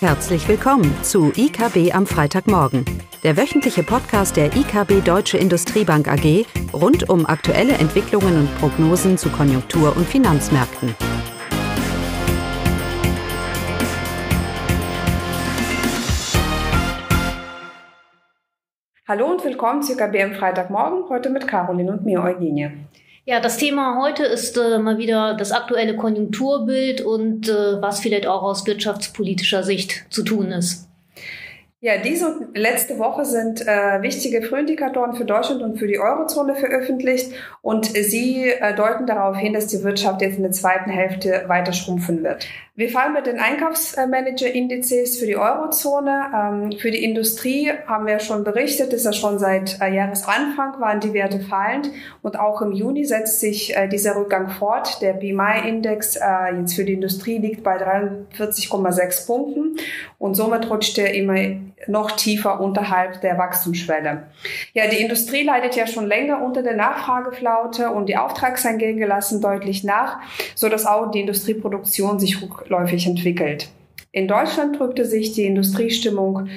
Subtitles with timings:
[0.00, 2.84] Herzlich willkommen zu IKB am Freitagmorgen,
[3.24, 9.30] der wöchentliche Podcast der IKB Deutsche Industriebank AG rund um aktuelle Entwicklungen und Prognosen zu
[9.30, 10.94] Konjunktur- und Finanzmärkten.
[19.08, 22.70] Hallo und willkommen zu IKB am Freitagmorgen, heute mit Caroline und mir, Eugenie.
[23.28, 28.28] Ja, das Thema heute ist äh, mal wieder das aktuelle Konjunkturbild und äh, was vielleicht
[28.28, 30.85] auch aus wirtschaftspolitischer Sicht zu tun ist.
[31.80, 37.34] Ja, diese letzte Woche sind äh, wichtige Frühindikatoren für Deutschland und für die Eurozone veröffentlicht
[37.60, 41.74] und sie äh, deuten darauf hin, dass die Wirtschaft jetzt in der zweiten Hälfte weiter
[41.74, 42.46] schrumpfen wird.
[42.76, 46.26] Wir fallen mit den Einkaufsmanager-Indizes für die Eurozone.
[46.34, 51.00] Ähm, für die Industrie haben wir schon berichtet, dass ja schon seit äh, Jahresanfang waren
[51.00, 51.90] die Werte fallend
[52.20, 55.00] und auch im Juni setzt sich äh, dieser Rückgang fort.
[55.00, 59.76] Der PMI-Index äh, jetzt für die Industrie liegt bei 43,6 Punkten
[60.18, 61.36] und somit rutscht er immer
[61.86, 64.28] noch tiefer unterhalb der Wachstumsschwelle.
[64.72, 69.84] Ja, die Industrie leidet ja schon länger unter der Nachfrageflaute und die Auftragseingänge lassen deutlich
[69.84, 70.18] nach,
[70.54, 73.68] so dass auch die Industrieproduktion sich rückläufig entwickelt.
[74.16, 76.48] In Deutschland drückte sich die Industriestimmung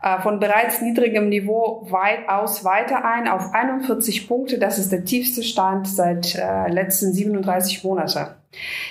[0.00, 4.60] äh, von bereits niedrigem Niveau weitaus weiter ein auf 41 Punkte.
[4.60, 8.36] Das ist der tiefste Stand seit äh, letzten 37 Monate.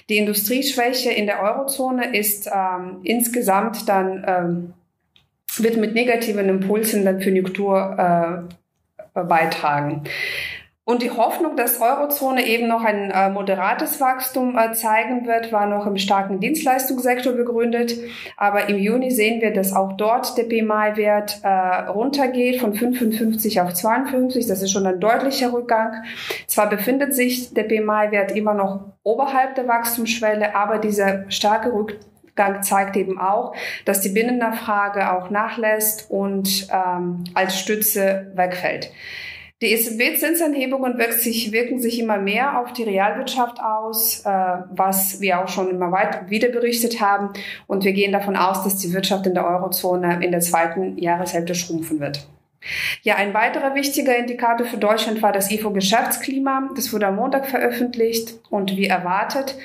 [0.10, 4.74] Die Industrieschwäche in der Eurozone ist ähm, insgesamt dann ähm,
[5.64, 8.48] wird mit negativen Impulsen für Konjunktur
[9.16, 10.04] äh, beitragen.
[10.90, 15.68] Und die Hoffnung, dass Eurozone eben noch ein äh, moderates Wachstum äh, zeigen wird, war
[15.68, 17.98] noch im starken Dienstleistungssektor begründet.
[18.38, 23.74] Aber im Juni sehen wir, dass auch dort der PMI-Wert äh, runtergeht von 55 auf
[23.74, 24.48] 52.
[24.48, 25.92] Das ist schon ein deutlicher Rückgang.
[26.48, 31.74] Zwar befindet sich der PMI-Wert immer noch oberhalb der Wachstumsschwelle, aber dieser starke
[32.38, 38.92] Rückgang zeigt eben auch, dass die Binnennachfrage auch nachlässt und ähm, als Stütze wegfällt.
[39.60, 45.40] Die EZB-Zinsanhebungen wirken sich, wirken sich immer mehr auf die Realwirtschaft aus, äh, was wir
[45.40, 47.34] auch schon immer weit wieder berichtet haben.
[47.66, 51.56] Und wir gehen davon aus, dass die Wirtschaft in der Eurozone in der zweiten Jahreshälfte
[51.56, 52.28] schrumpfen wird.
[53.02, 56.70] Ja, ein weiterer wichtiger Indikator für Deutschland war das IFO-Geschäftsklima.
[56.76, 59.56] Das wurde am Montag veröffentlicht und wie erwartet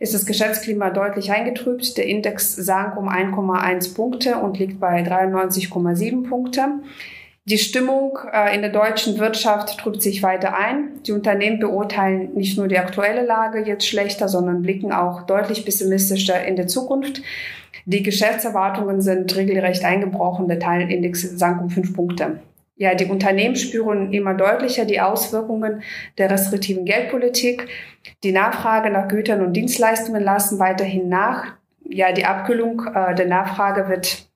[0.00, 1.96] ist das Geschäftsklima deutlich eingetrübt.
[1.96, 6.62] Der Index sank um 1,1 Punkte und liegt bei 93,7 Punkte.
[7.44, 11.02] Die Stimmung äh, in der deutschen Wirtschaft trübt sich weiter ein.
[11.06, 16.44] Die Unternehmen beurteilen nicht nur die aktuelle Lage jetzt schlechter, sondern blicken auch deutlich pessimistischer
[16.44, 17.22] in der Zukunft.
[17.84, 20.48] Die Geschäftserwartungen sind regelrecht eingebrochen.
[20.48, 22.40] Der Teilindex sank um fünf Punkte.
[22.80, 25.82] Ja, die Unternehmen spüren immer deutlicher die Auswirkungen
[26.16, 27.68] der restriktiven Geldpolitik.
[28.24, 31.44] Die Nachfrage nach Gütern und Dienstleistungen lassen weiterhin nach.
[31.84, 34.26] Ja, die Abkühlung äh, der Nachfrage wird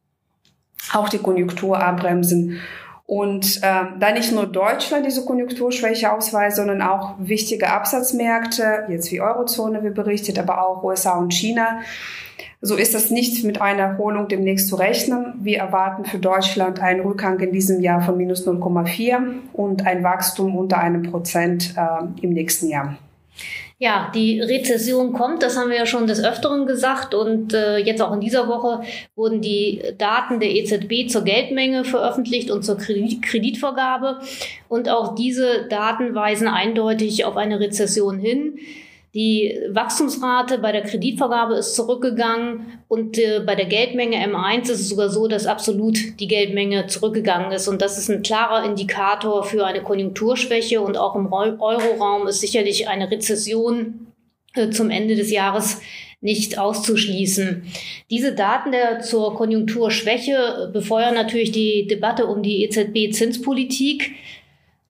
[0.93, 2.60] auch die Konjunktur abbremsen.
[3.06, 9.20] Und ähm, da nicht nur Deutschland diese Konjunkturschwäche ausweist, sondern auch wichtige Absatzmärkte, jetzt wie
[9.20, 11.81] Eurozone, wie berichtet, aber auch USA und China.
[12.62, 15.34] So ist das nicht mit einer Erholung demnächst zu rechnen.
[15.43, 19.19] Wir erwarten für Deutschland einen Rückgang in diesem Jahr von minus 0,4
[19.53, 22.97] und ein Wachstum unter einem Prozent äh, im nächsten Jahr.
[23.78, 27.14] Ja, die Rezession kommt, das haben wir ja schon des Öfteren gesagt.
[27.14, 28.82] Und äh, jetzt auch in dieser Woche
[29.16, 34.20] wurden die Daten der EZB zur Geldmenge veröffentlicht und zur Kredit Kreditvergabe.
[34.68, 38.58] Und auch diese Daten weisen eindeutig auf eine Rezession hin.
[39.14, 44.88] Die Wachstumsrate bei der Kreditvergabe ist zurückgegangen und äh, bei der Geldmenge M1 ist es
[44.88, 47.69] sogar so, dass absolut die Geldmenge zurückgegangen ist.
[47.69, 50.80] Und das ist ein klarer Indikator für eine Konjunkturschwäche.
[50.80, 54.08] Und auch im Euroraum ist sicherlich eine Rezession
[54.56, 55.81] äh, zum Ende des Jahres
[56.20, 57.66] nicht auszuschließen.
[58.10, 64.10] Diese Daten der zur Konjunkturschwäche befeuern natürlich die Debatte um die EZB-Zinspolitik.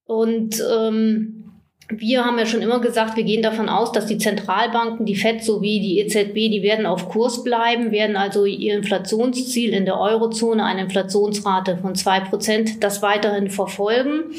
[0.07, 1.44] Und ähm,
[1.89, 5.45] wir haben ja schon immer gesagt, wir gehen davon aus, dass die Zentralbanken, die FED
[5.45, 10.65] sowie die EZB, die werden auf Kurs bleiben, werden also ihr Inflationsziel in der Eurozone,
[10.65, 14.33] eine Inflationsrate von zwei Prozent, das weiterhin verfolgen.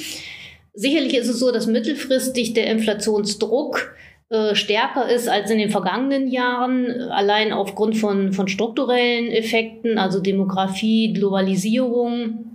[0.73, 3.95] Sicherlich ist es so, dass mittelfristig der Inflationsdruck
[4.29, 10.19] äh, stärker ist als in den vergangenen Jahren, allein aufgrund von, von strukturellen Effekten, also
[10.19, 12.54] Demografie, Globalisierung,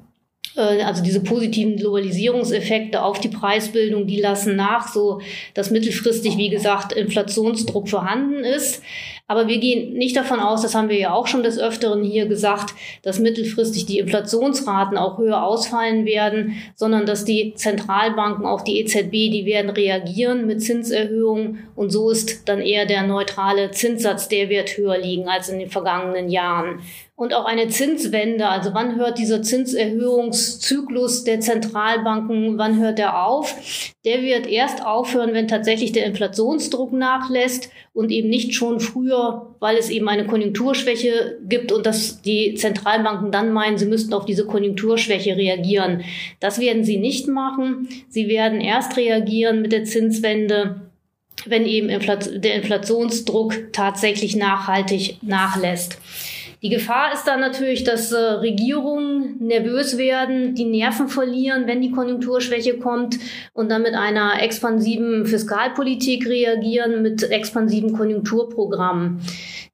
[0.56, 5.20] also diese positiven Globalisierungseffekte auf die Preisbildung, die lassen nach, so
[5.54, 8.82] dass mittelfristig, wie gesagt, Inflationsdruck vorhanden ist.
[9.28, 12.26] Aber wir gehen nicht davon aus, das haben wir ja auch schon des Öfteren hier
[12.26, 18.80] gesagt, dass mittelfristig die Inflationsraten auch höher ausfallen werden, sondern dass die Zentralbanken, auch die
[18.80, 24.48] EZB, die werden reagieren mit Zinserhöhungen und so ist dann eher der neutrale Zinssatz, der
[24.48, 26.80] wird höher liegen als in den vergangenen Jahren.
[27.20, 28.48] Und auch eine Zinswende.
[28.48, 33.54] Also wann hört dieser Zinserhöhungszyklus der Zentralbanken, wann hört er auf?
[34.06, 39.76] Der wird erst aufhören, wenn tatsächlich der Inflationsdruck nachlässt und eben nicht schon früher, weil
[39.76, 44.46] es eben eine Konjunkturschwäche gibt und dass die Zentralbanken dann meinen, sie müssten auf diese
[44.46, 46.02] Konjunkturschwäche reagieren.
[46.40, 47.86] Das werden sie nicht machen.
[48.08, 50.80] Sie werden erst reagieren mit der Zinswende,
[51.44, 55.98] wenn eben der Inflationsdruck tatsächlich nachhaltig nachlässt.
[56.62, 61.90] Die Gefahr ist dann natürlich, dass äh, Regierungen nervös werden, die Nerven verlieren, wenn die
[61.90, 63.18] Konjunkturschwäche kommt
[63.54, 69.20] und dann mit einer expansiven Fiskalpolitik reagieren, mit expansiven Konjunkturprogrammen.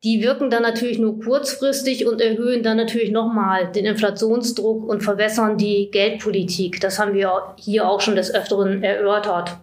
[0.05, 5.59] Die wirken dann natürlich nur kurzfristig und erhöhen dann natürlich nochmal den Inflationsdruck und verwässern
[5.59, 6.81] die Geldpolitik.
[6.81, 9.59] Das haben wir hier auch schon des Öfteren erörtert.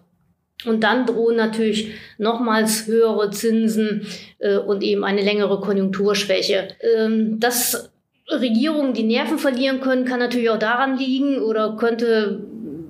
[0.65, 4.07] Und dann drohen natürlich nochmals höhere Zinsen
[4.39, 6.69] äh, und eben eine längere Konjunkturschwäche.
[6.97, 7.91] Ähm, dass
[8.29, 12.41] Regierungen die Nerven verlieren können, kann natürlich auch daran liegen oder könnte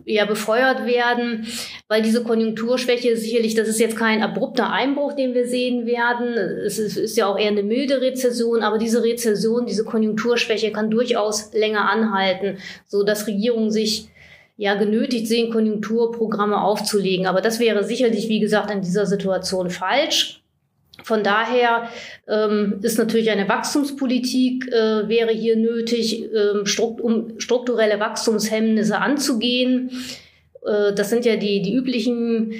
[0.06, 1.48] ja befeuert werden,
[1.88, 6.34] weil diese Konjunkturschwäche sicherlich, das ist jetzt kein abrupter Einbruch, den wir sehen werden.
[6.34, 10.90] Es ist, ist ja auch eher eine milde Rezession, aber diese Rezession, diese Konjunkturschwäche kann
[10.90, 14.10] durchaus länger anhalten, so dass Regierungen sich
[14.58, 17.26] ja genötigt sehen, Konjunkturprogramme aufzulegen.
[17.26, 20.44] Aber das wäre sicherlich, wie gesagt, in dieser Situation falsch.
[21.02, 21.90] Von daher
[22.28, 29.90] ähm, ist natürlich eine Wachstumspolitik äh, wäre hier nötig, ähm, strukt um strukturelle Wachstumshemmnisse anzugehen.
[30.66, 32.54] Äh, das sind ja die, die üblichen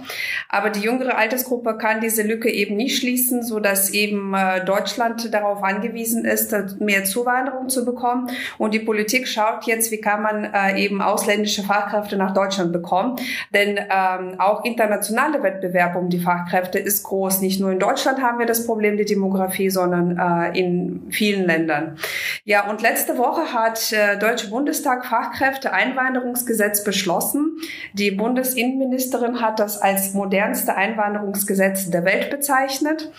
[0.48, 5.32] Aber die jüngere Altersgruppe kann diese Lücke eben nicht schließen, so dass eben äh, Deutschland
[5.34, 8.30] darauf angewiesen ist, mehr Zuwanderung zu bekommen.
[8.58, 13.16] Und die Politik schaut jetzt, wie kann man äh, eben ausländische Fachkräfte nach Deutschland bekommen.
[13.52, 17.40] Denn ähm, auch international internationale Wettbewerb um die Fachkräfte ist groß.
[17.40, 21.96] Nicht nur in Deutschland haben wir das Problem der Demografie, sondern äh, in vielen Ländern.
[22.44, 27.56] Ja, und letzte Woche hat äh, Deutsche Bundestag Fachkräfte-Einwanderungsgesetz beschlossen.
[27.94, 33.10] Die Bundesinnenministerin hat das als modernste Einwanderungsgesetz der Welt bezeichnet.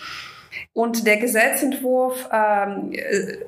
[0.72, 3.38] Und der Gesetzentwurf ähm, äh,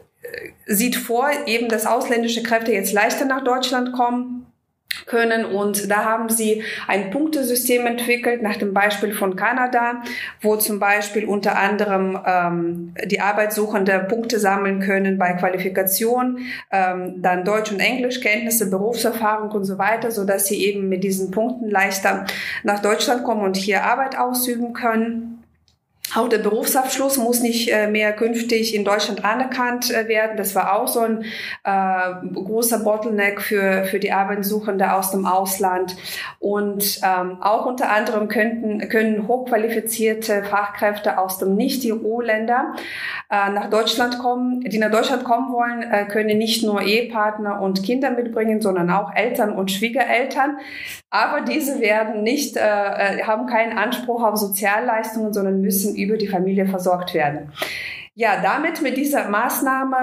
[0.67, 4.44] sieht vor, eben, dass ausländische Kräfte jetzt leichter nach Deutschland kommen
[5.07, 5.45] können.
[5.45, 10.03] Und da haben sie ein Punktesystem entwickelt nach dem Beispiel von Kanada,
[10.41, 16.39] wo zum Beispiel unter anderem ähm, die Arbeitssuchende Punkte sammeln können bei Qualifikation,
[16.71, 21.31] ähm, dann Deutsch- und Englischkenntnisse, Berufserfahrung und so weiter, so dass sie eben mit diesen
[21.31, 22.25] Punkten leichter
[22.63, 25.34] nach Deutschland kommen und hier Arbeit ausüben können.
[26.15, 30.37] Auch der Berufsabschluss muss nicht äh, mehr künftig in Deutschland anerkannt äh, werden.
[30.37, 31.25] Das war auch so ein
[31.65, 35.97] äh, großer Bottleneck für, für die Arbeitssuchende aus dem Ausland.
[36.39, 42.75] Und ähm, auch unter anderem könnten, können hochqualifizierte Fachkräfte aus dem Nicht-EU-Länder
[43.31, 44.61] äh, nach Deutschland kommen.
[44.61, 49.15] Die nach Deutschland kommen wollen, äh, können nicht nur Ehepartner und Kinder mitbringen, sondern auch
[49.15, 50.59] Eltern und Schwiegereltern.
[51.15, 56.27] Aber diese werden nicht, äh, äh haben keinen Anspruch auf Sozialleistungen, sondern müssen über die
[56.27, 57.53] Familie versorgt werden.
[58.17, 59.97] Ja, damit mit dieser Maßnahme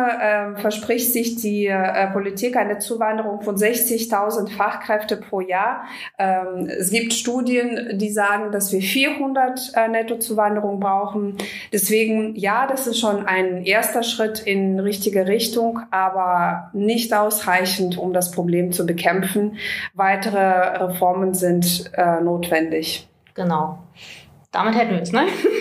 [0.58, 5.86] äh, verspricht sich die äh, Politik eine Zuwanderung von 60.000 Fachkräfte pro Jahr.
[6.20, 11.38] Ähm, es gibt Studien, die sagen, dass wir 400 äh, Nettozuwanderung brauchen.
[11.72, 18.12] Deswegen, ja, das ist schon ein erster Schritt in richtige Richtung, aber nicht ausreichend, um
[18.12, 19.56] das Problem zu bekämpfen.
[19.94, 23.08] Weitere Reformen sind äh, notwendig.
[23.36, 23.80] Genau.
[24.52, 25.28] Damit hätten wir es, ne?